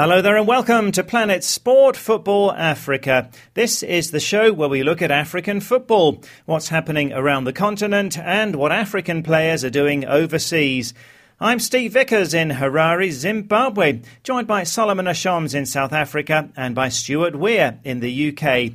[0.00, 3.30] Hello there and welcome to Planet Sport Football Africa.
[3.54, 8.16] This is the show where we look at African football, what's happening around the continent,
[8.16, 10.94] and what African players are doing overseas.
[11.40, 16.90] I'm Steve Vickers in Harare, Zimbabwe, joined by Solomon Ashoms in South Africa and by
[16.90, 18.74] Stuart Weir in the UK.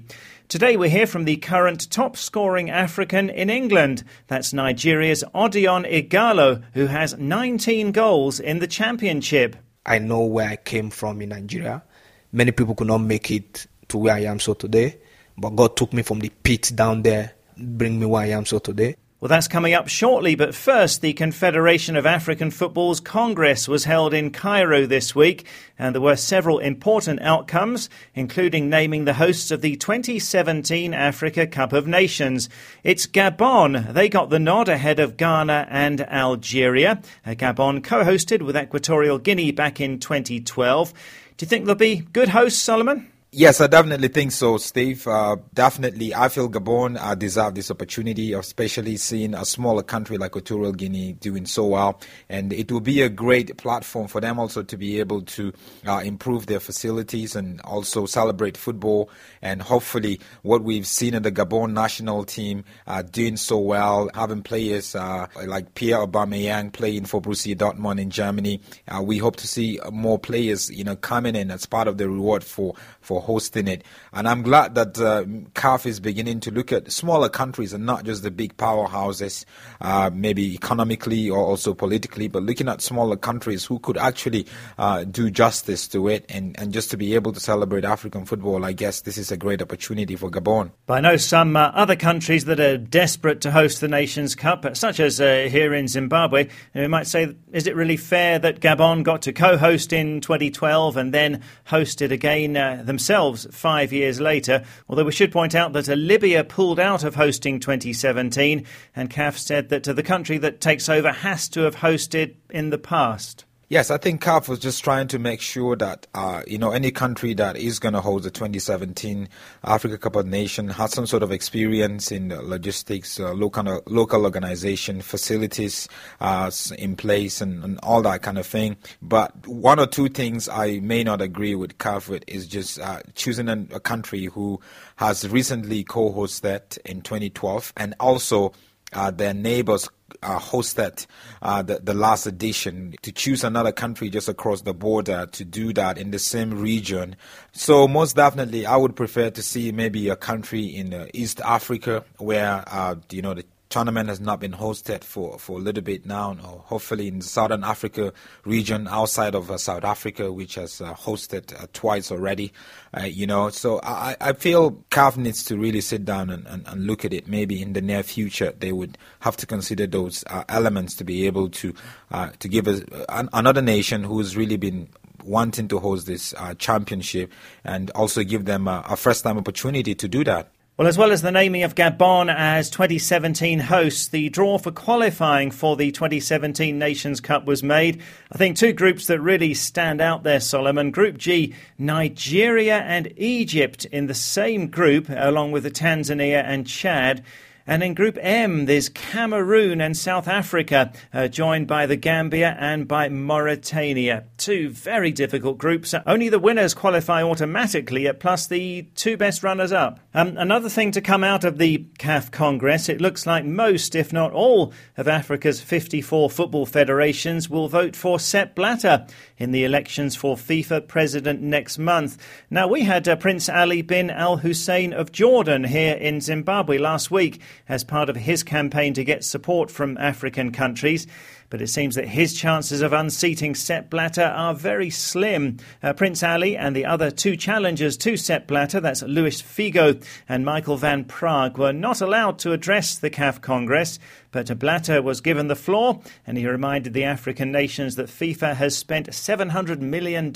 [0.49, 4.03] Today we hear from the current top scoring African in England.
[4.27, 9.55] That's Nigeria's Odion Ighalo, who has 19 goals in the championship.
[9.85, 11.83] I know where I came from in Nigeria.
[12.31, 14.97] Many people could not make it to where I am so today,
[15.37, 18.59] but God took me from the pit down there, bring me where I am so
[18.59, 18.95] today.
[19.23, 24.13] Well, that's coming up shortly, but first, the Confederation of African Football's Congress was held
[24.13, 25.45] in Cairo this week,
[25.79, 31.71] and there were several important outcomes, including naming the hosts of the 2017 Africa Cup
[31.71, 32.49] of Nations.
[32.83, 33.93] It's Gabon.
[33.93, 37.01] They got the nod ahead of Ghana and Algeria.
[37.25, 40.91] Uh, Gabon co hosted with Equatorial Guinea back in 2012.
[41.37, 43.12] Do you think they'll be good hosts, Solomon?
[43.35, 45.07] Yes, I definitely think so, Steve.
[45.07, 50.29] Uh, definitely, I feel Gabon uh, deserve this opportunity, especially seeing a smaller country like
[50.33, 51.99] Equatorial Guinea doing so well.
[52.29, 55.51] And it will be a great platform for them also to be able to
[55.87, 59.09] uh, improve their facilities and also celebrate football.
[59.41, 64.43] And hopefully, what we've seen in the Gabon national team uh, doing so well, having
[64.43, 69.47] players uh, like Pierre Aubameyang playing for Borussia Dortmund in Germany, uh, we hope to
[69.47, 73.67] see more players, you know, coming in as part of the reward for for hosting
[73.67, 73.83] it.
[74.11, 75.23] And I'm glad that uh,
[75.53, 79.45] CAF is beginning to look at smaller countries and not just the big powerhouses,
[79.81, 84.45] uh, maybe economically or also politically, but looking at smaller countries who could actually
[84.77, 88.65] uh, do justice to it and, and just to be able to celebrate African football.
[88.65, 90.71] I guess this is a great opportunity for Gabon.
[90.85, 94.75] But I know some uh, other countries that are desperate to host the Nations Cup,
[94.75, 96.47] such as uh, here in Zimbabwe.
[96.73, 100.21] And we might say, is it really fair that Gabon got to co host in
[100.21, 103.12] 2012 and then host it again uh, themselves?
[103.13, 104.63] Themselves five years later.
[104.89, 108.65] Although we should point out that Libya pulled out of hosting 2017,
[108.95, 112.79] and CAF said that the country that takes over has to have hosted in the
[112.79, 113.45] past.
[113.73, 116.91] Yes, I think CAF was just trying to make sure that uh, you know any
[116.91, 119.27] country that is going to host the 2017
[119.63, 125.01] Africa Cup of Nations has some sort of experience in logistics, uh, local local organization,
[125.01, 125.89] facilities
[126.21, 128.77] uh, in place, and, and, all that kind of thing.
[129.01, 133.01] But one or two things I may not agree with CAF with is just uh,
[133.15, 134.59] choosing a, a country who
[134.97, 138.53] has recently co-hosted in 2012 and also
[138.93, 139.89] uh, their neighbors
[140.21, 141.05] uh, hosted
[141.41, 145.73] uh, the, the last edition to choose another country just across the border to do
[145.73, 147.15] that in the same region.
[147.51, 152.03] So most definitely, I would prefer to see maybe a country in uh, East Africa
[152.17, 156.05] where uh, you know the tournament has not been hosted for, for a little bit
[156.05, 158.13] now, or hopefully in the Southern Africa
[158.45, 162.53] region outside of uh, South Africa, which has uh, hosted uh, twice already.
[162.95, 166.67] Uh, you know, so I, I feel CAF needs to really sit down and, and,
[166.67, 167.27] and, look at it.
[167.27, 171.25] Maybe in the near future, they would have to consider those uh, elements to be
[171.25, 171.73] able to
[172.11, 174.87] uh, to give us an, another nation who's really been
[175.23, 177.31] wanting to host this championship
[177.63, 180.51] and also give them a, a first time opportunity to do that.
[180.75, 185.51] Well, as well as the naming of Gabon as 2017 hosts, the draw for qualifying
[185.51, 188.01] for the 2017 Nations Cup was made.
[188.31, 190.89] I think two groups that really stand out there, Solomon.
[190.89, 197.23] Group G, Nigeria and Egypt in the same group, along with the Tanzania and Chad.
[197.65, 202.89] And in Group M, there's Cameroon and South Africa, uh, joined by the Gambia and
[202.89, 204.25] by Mauritania.
[204.37, 205.95] Two very difficult groups.
[206.05, 210.01] Only the winners qualify automatically, plus the two best runners up.
[210.13, 214.11] Um, another thing to come out of the CAF Congress, it looks like most, if
[214.11, 219.07] not all, of Africa's 54 football federations will vote for Sepp Blatter
[219.37, 222.17] in the elections for FIFA president next month.
[222.49, 227.09] Now, we had uh, Prince Ali bin Al Hussein of Jordan here in Zimbabwe last
[227.09, 231.07] week as part of his campaign to get support from African countries
[231.53, 235.57] but it seems that his chances of unseating Sepp Blatter are very slim.
[235.83, 240.43] Uh, Prince Ali and the other two challengers to Sepp Blatter, that's Luis Figo and
[240.43, 243.99] Michael van Praag, were not allowed to address the CAF Congress,
[244.33, 248.75] but Blatter was given the floor and he reminded the African nations that FIFA has
[248.75, 250.33] spent $700 million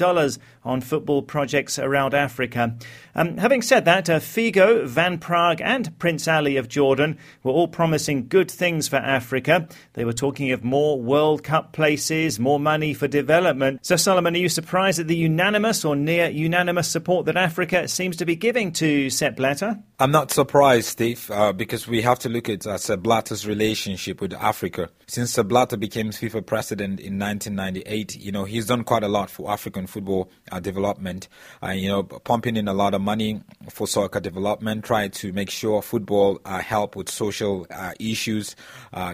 [0.64, 2.78] on football projects around Africa.
[3.16, 7.68] Um, having said that, uh, Figo, Van Praag, and Prince Ali of Jordan were all
[7.68, 9.68] promising good things for Africa.
[9.94, 13.84] They were talking of more World Cup places, more money for development.
[13.86, 18.18] So, Solomon, are you surprised at the unanimous or near unanimous support that Africa seems
[18.18, 19.80] to be giving to Sepp Blatter?
[20.00, 24.22] I'm not surprised, Steve, uh, because we have to look at uh, Sepp Blatter's relationship
[24.22, 24.92] with Africa.
[25.08, 29.32] Since Sepp Blatter became FIFA president in 1998, you know, he's done quite a lot
[29.32, 31.30] for African football uh, development.
[31.64, 33.42] Uh, you know, pumping in a lot of money
[33.72, 38.56] for soccer development, trying to make sure football uh, help with social uh, issues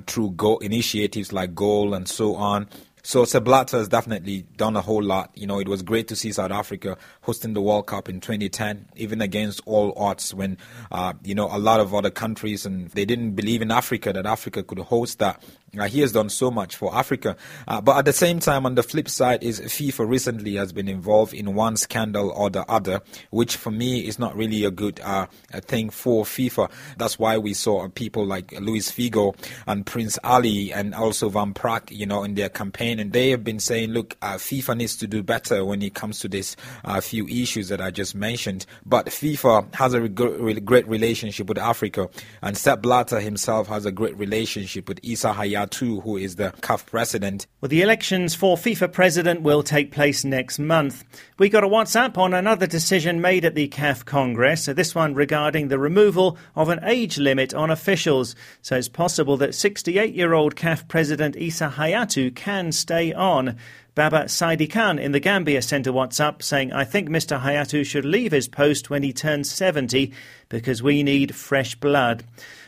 [0.06, 2.68] through initiatives like goal and so on.
[3.06, 5.30] So Sepp Blatter has definitely done a whole lot.
[5.36, 8.88] You know, it was great to see South Africa hosting the World Cup in 2010,
[8.96, 10.58] even against all odds when,
[10.90, 14.26] uh, you know, a lot of other countries and they didn't believe in Africa that
[14.26, 15.44] Africa could host that.
[15.78, 17.36] Uh, he has done so much for Africa.
[17.68, 20.88] Uh, but at the same time, on the flip side, is FIFA recently has been
[20.88, 25.00] involved in one scandal or the other, which for me is not really a good
[25.02, 25.26] uh,
[25.62, 26.70] thing for FIFA.
[26.98, 29.36] That's why we saw people like Luis Figo
[29.66, 33.44] and Prince Ali and also Van Praag, you know, in their campaign, and they have
[33.44, 36.56] been saying, look, uh, FIFA needs to do better when it comes to this
[36.86, 38.66] uh, few issues that I just mentioned.
[38.86, 42.10] But FIFA has a re- great relationship with Africa,
[42.44, 46.86] and Sepp Blatter himself has a great relationship with Issa Hayat who is the CAF
[46.86, 47.48] president.
[47.62, 51.04] Well, the elections for FIFA president will take place next month.
[51.38, 55.14] We got a WhatsApp on another decision made at the CAF Congress, so this one
[55.14, 58.36] regarding the removal of an age limit on officials.
[58.62, 63.58] So it's possible that 68 year old CAF president Issa Hayatou can stay on.
[63.96, 67.40] Baba Saidi Khan in the Gambia sent a WhatsApp saying, I think Mr.
[67.40, 70.12] Hayatou should leave his post when he turns 70
[70.50, 72.24] because we need fresh blood.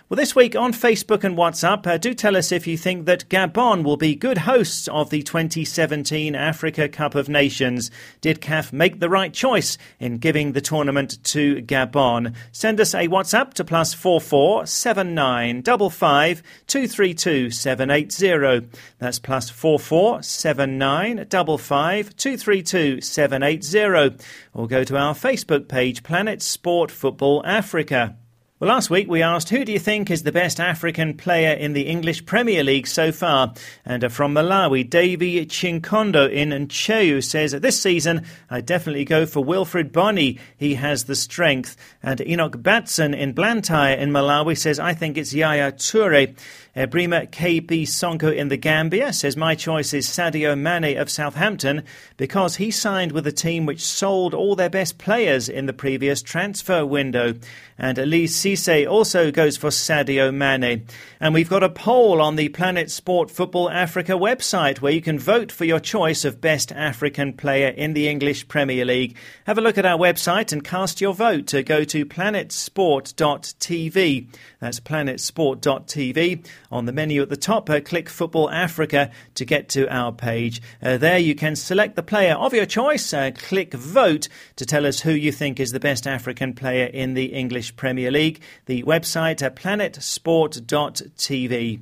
[0.08, 3.28] Well, this week on Facebook and WhatsApp, uh, do tell us if you think that
[3.28, 7.90] Gabon will be good hosts of the 2017 Africa Cup of Nations.
[8.22, 12.36] Did CAF make the right choice in giving the tournament to Gabon?
[12.52, 17.50] Send us a WhatsApp to plus four four seven nine double five two three two
[17.50, 18.62] seven eight zero.
[19.00, 24.12] That's plus four four seven nine double five two three two seven eight zero.
[24.54, 28.18] Or go to our Facebook page, Planet Sport Football Africa.
[28.58, 31.74] Well, last week we asked who do you think is the best African player in
[31.74, 33.54] the English Premier League so far?
[33.84, 39.44] And uh, from Malawi, Davy Chinkondo in Ntcheu says this season I definitely go for
[39.44, 40.40] Wilfried Bony.
[40.56, 41.76] He has the strength.
[42.02, 46.34] And Enoch Batson in Blantyre in Malawi says I think it's Yaya Toure.
[46.78, 51.84] Uh, Brima KB Sonko in the Gambia says, My choice is Sadio Mane of Southampton
[52.18, 56.22] because he signed with a team which sold all their best players in the previous
[56.22, 57.34] transfer window.
[57.78, 60.86] And Elise Cisse also goes for Sadio Mane.
[61.20, 65.18] And we've got a poll on the Planet Sport Football Africa website where you can
[65.18, 69.16] vote for your choice of best African player in the English Premier League.
[69.48, 74.28] Have a look at our website and cast your vote to go to planetsport.tv.
[74.60, 76.46] That's planetsport.tv.
[76.72, 80.62] On the menu at the top, uh, click Football Africa to get to our page.
[80.84, 84.86] Uh, there you can select the player of your choice, uh, click Vote to tell
[84.86, 88.35] us who you think is the best African player in the English Premier League.
[88.66, 91.80] The website at planetsport.tv.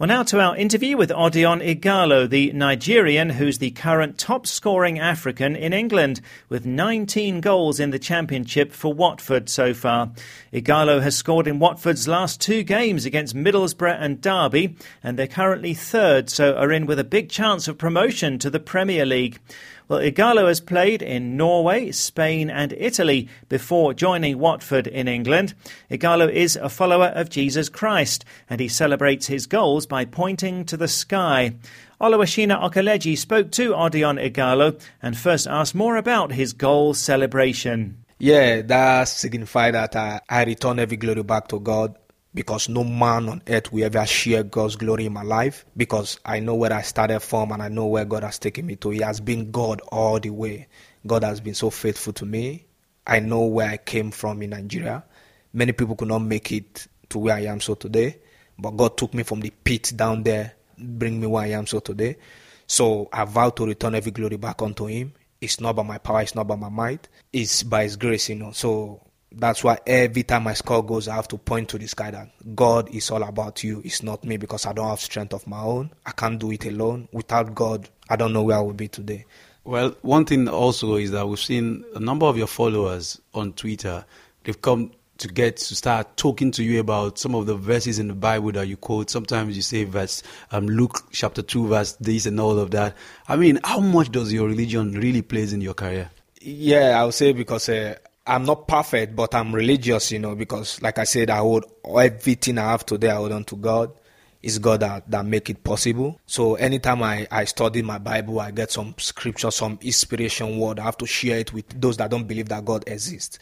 [0.00, 4.98] Well, now to our interview with Odion Ighalo, the Nigerian who's the current top scoring
[4.98, 10.10] African in England, with 19 goals in the Championship for Watford so far.
[10.54, 15.74] Ighalo has scored in Watford's last two games against Middlesbrough and Derby, and they're currently
[15.74, 19.38] third, so are in with a big chance of promotion to the Premier League.
[19.90, 25.52] Well, Ighalo has played in Norway, Spain, and Italy before joining Watford in England.
[25.90, 30.76] Ighalo is a follower of Jesus Christ, and he celebrates his goals by pointing to
[30.76, 31.56] the sky.
[32.00, 38.04] Oluwashina Okeleji spoke to Odion Ighalo and first asked more about his goal celebration.
[38.20, 41.96] Yeah, that signifies that I, I return every glory back to God
[42.34, 46.40] because no man on earth will ever share God's glory in my life because I
[46.40, 48.90] know where I started from and I know where God has taken me to.
[48.90, 50.68] He has been God all the way.
[51.06, 52.66] God has been so faithful to me.
[53.06, 55.04] I know where I came from in Nigeria.
[55.52, 58.18] Many people could not make it to where I am so today,
[58.58, 61.80] but God took me from the pit down there, bring me where I am so
[61.80, 62.16] today.
[62.68, 65.12] So I vow to return every glory back unto Him.
[65.40, 68.36] It's not by my power, it's not by my might, it's by His grace, you
[68.36, 68.52] know.
[68.52, 69.00] So
[69.32, 72.28] that's why every time my score goes, I have to point to the sky that
[72.54, 73.80] God is all about you.
[73.84, 75.90] It's not me because I don't have strength of my own.
[76.04, 77.08] I can't do it alone.
[77.12, 79.26] Without God, I don't know where I would be today.
[79.64, 84.04] Well, one thing also is that we've seen a number of your followers on Twitter.
[84.42, 88.08] They've come to get to start talking to you about some of the verses in
[88.08, 89.10] the Bible that you quote.
[89.10, 92.96] Sometimes you say verse um, Luke chapter two, verse this, and all of that.
[93.28, 96.10] I mean, how much does your religion really plays in your career?
[96.40, 97.96] Yeah, I would say because uh,
[98.30, 102.58] I'm not perfect, but I'm religious, you know, because like I said, I hold everything
[102.58, 103.92] I have today, I hold on to God.
[104.42, 106.18] It's God that, that make it possible.
[106.26, 110.78] So anytime I, I study my Bible, I get some scripture, some inspiration word.
[110.78, 113.38] I have to share it with those that don't believe that God exists.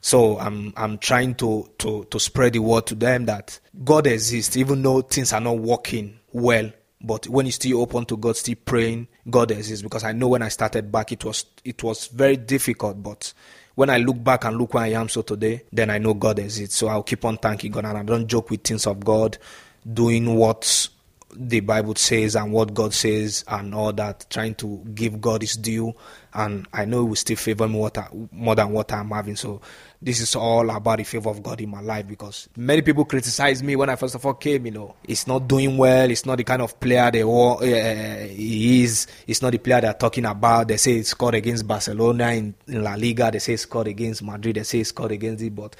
[0.00, 4.54] So I'm I'm trying to, to, to spread the word to them that God exists,
[4.56, 6.70] even though things are not working well.
[7.00, 9.82] But when you still open to God, still praying, God exists.
[9.82, 13.02] Because I know when I started back, it was it was very difficult.
[13.02, 13.32] But
[13.74, 16.38] when I look back and look where I am so today, then I know God
[16.38, 16.76] exists.
[16.76, 19.38] So I'll keep on thanking God, and I don't joke with things of God,
[19.92, 20.88] doing what
[21.36, 25.56] the Bible says and what God says and all that, trying to give God his
[25.56, 25.94] due.
[26.32, 29.36] And I know He will still favor me what I, more than what I'm having.
[29.36, 29.60] So
[30.02, 33.62] this is all about the favor of God in my life because many people criticize
[33.62, 34.66] me when I first of all came.
[34.66, 36.10] You know, it's not doing well.
[36.10, 39.06] It's not the kind of player they uh, he is.
[39.26, 40.68] It's not the player they're talking about.
[40.68, 43.30] They say he scored against Barcelona in, in La Liga.
[43.30, 44.56] They say he scored against Madrid.
[44.56, 45.76] They say he scored against it, but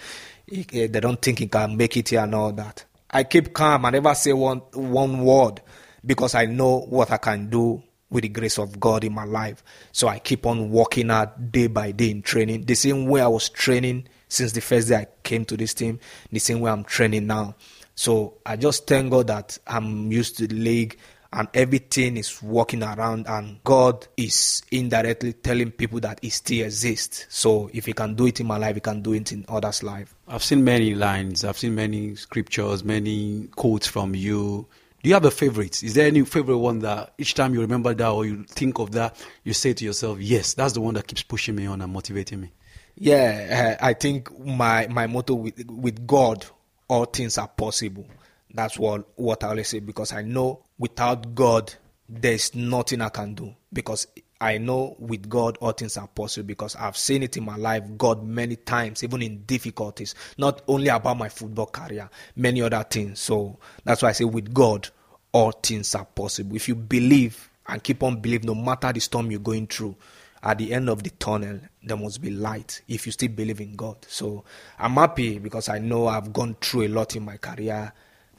[0.47, 2.85] he, they don't think he can make it here and all that.
[3.15, 3.87] I keep calm.
[3.87, 5.63] I never say one one word
[6.05, 9.63] because I know what I can do with the grace of God in my life.
[9.93, 12.65] So I keep on working out day by day in training.
[12.65, 16.01] The same way I was training since the first day I came to this team,
[16.33, 17.55] the same way I'm training now.
[17.95, 20.99] So I just thank God that I'm used to the league
[21.33, 27.27] and everything is working around and God is indirectly telling people that he still exists.
[27.29, 29.85] So if he can do it in my life, he can do it in others'
[29.85, 30.14] life.
[30.27, 34.67] I've seen many lines, I've seen many scriptures, many quotes from you.
[35.03, 35.83] Do you have a favorite?
[35.83, 38.93] Is there any favorite one that each time you remember that or you think of
[38.93, 41.93] that, you say to yourself, yes, that's the one that keeps pushing me on and
[41.93, 42.53] motivating me?
[42.97, 46.47] Yeah, eh, I think my, my motto with, with God,
[46.89, 48.07] all things are possible.
[48.55, 51.75] That's what, what I always say because I know without God,
[52.09, 54.07] there's nothing I can do because
[54.41, 57.85] I know with God all things are possible because I've seen it in my life,
[57.97, 63.21] God many times, even in difficulties, not only about my football career, many other things.
[63.21, 64.89] So that's why I say with God,
[65.33, 66.57] all things are possible.
[66.57, 69.97] If you believe and keep on believing, no matter the storm you're going through,
[70.43, 73.77] at the end of the tunnel, there must be light if you still believe in
[73.77, 73.97] God.
[74.09, 74.45] So
[74.79, 77.93] I'm happy because I know I've gone through a lot in my career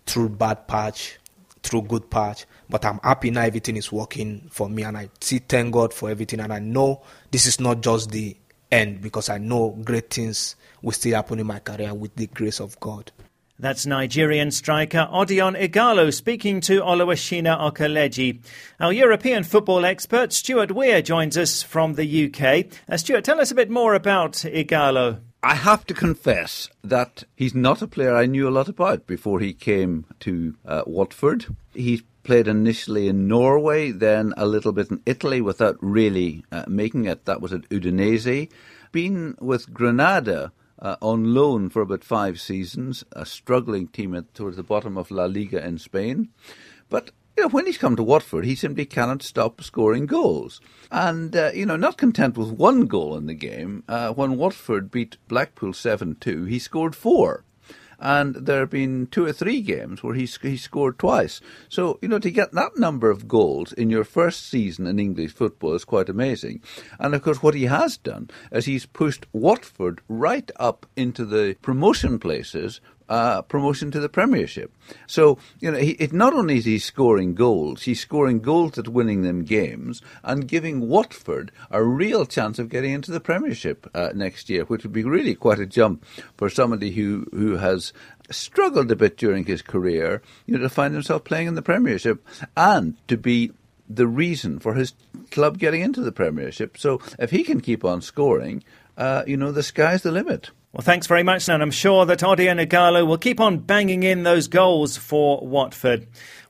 [0.05, 1.17] through bad patch,
[1.65, 2.45] through good patch.
[2.69, 6.10] But I'm happy now everything is working for me, and I see thank God for
[6.10, 6.39] everything.
[6.39, 8.38] And I know this is not just the
[8.72, 12.60] end because I know great things will still happen in my career with the grace
[12.60, 13.12] of God.
[13.57, 18.41] That's Nigerian striker Odion Ighalo speaking to Oluwashina Okeleji.
[18.81, 22.65] Our European football expert Stuart Weir joins us from the UK.
[22.89, 25.22] Uh, Stuart, tell us a bit more about Ighalo.
[25.45, 29.39] I have to confess that he's not a player I knew a lot about before
[29.39, 31.55] he came to uh, Watford.
[31.71, 37.05] He played initially in Norway, then a little bit in Italy without really uh, making
[37.05, 37.25] it.
[37.25, 38.49] That was at Udinese.
[38.91, 44.57] Been with Granada uh, on loan for about five seasons, a struggling team at, towards
[44.57, 46.29] the bottom of La Liga in Spain.
[46.89, 50.61] But you know, when he's come to Watford, he simply cannot stop scoring goals.
[50.91, 54.89] And, uh, you know, not content with one goal in the game, uh, when Watford
[54.89, 57.43] beat Blackpool 7 2, he scored four
[57.99, 61.41] and there have been two or three games where he he scored twice.
[61.69, 65.33] So you know to get that number of goals in your first season in English
[65.33, 66.61] football is quite amazing.
[66.99, 71.55] And of course, what he has done is he's pushed Watford right up into the
[71.61, 74.71] promotion places uh, promotion to the Premiership.
[75.07, 78.88] So, you know, he, it not only is he scoring goals, he's scoring goals at
[78.88, 84.09] winning them games and giving Watford a real chance of getting into the Premiership uh,
[84.13, 86.05] next year, which would be really quite a jump
[86.38, 87.93] for somebody who, who has
[88.31, 92.25] struggled a bit during his career, you know, to find himself playing in the Premiership
[92.57, 93.51] and to be
[93.88, 94.93] the reason for his
[95.29, 96.77] club getting into the Premiership.
[96.77, 98.63] So if he can keep on scoring,
[98.97, 100.50] uh, you know, the sky's the limit.
[100.75, 104.24] Well, thanks very much, and I'm sure that Odion Ighalo will keep on banging in
[104.24, 106.05] those goals for Watford.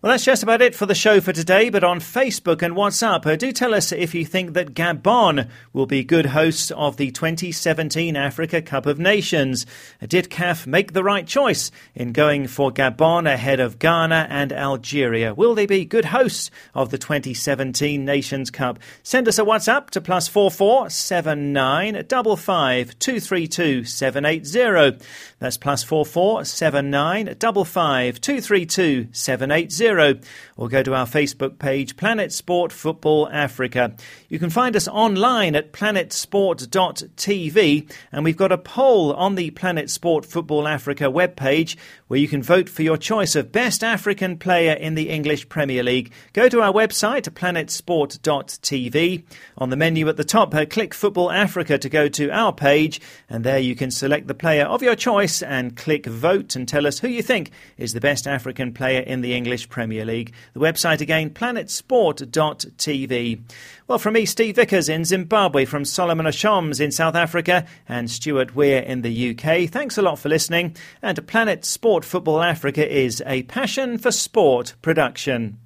[0.05, 1.71] Well, that's just about it for the show for today.
[1.71, 5.87] But on Facebook and WhatsApp, uh, do tell us if you think that Gabon will
[5.87, 9.65] be good hosts of the 2017 Africa Cup of Nations.
[9.99, 14.53] Uh, did CAF make the right choice in going for Gabon ahead of Ghana and
[14.53, 15.33] Algeria?
[15.33, 18.77] Will they be good hosts of the 2017 Nations Cup?
[19.01, 23.83] Send us a WhatsApp to plus four four seven nine double five two three two
[23.83, 24.97] seven eight zero.
[25.39, 30.67] That's plus four four seven nine double five two three two seven eight zero or
[30.67, 33.95] go to our Facebook page, Planet Sport Football Africa.
[34.29, 39.89] You can find us online at planetsport.tv, and we've got a poll on the Planet
[39.89, 44.73] Sport Football Africa webpage where you can vote for your choice of best African player
[44.73, 46.11] in the English Premier League.
[46.33, 49.23] Go to our website, planetsport.tv.
[49.57, 53.01] On the menu at the top, uh, click Football Africa to go to our page,
[53.29, 56.85] and there you can select the player of your choice and click vote and tell
[56.85, 60.33] us who you think is the best African player in the English Premier Premier League.
[60.53, 63.41] The website again, planetsport.tv.
[63.87, 68.55] Well, from me, Steve Vickers in Zimbabwe, from Solomon Ashoms in South Africa, and Stuart
[68.55, 69.69] Weir in the UK.
[69.69, 70.75] Thanks a lot for listening.
[71.03, 75.59] And Planet Sport Football Africa is a passion for sport production.